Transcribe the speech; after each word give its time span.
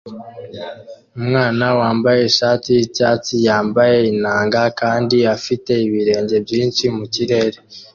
Umwana 1.17 1.65
wambaye 1.79 2.21
ishati 2.29 2.67
yicyatsi 2.77 3.33
yambaye 3.47 3.97
inanga 4.11 4.61
kandi 4.81 5.17
afite 5.35 5.71
ibirenge 5.87 6.35
byinshi 6.45 6.83
mukirere 6.95 7.57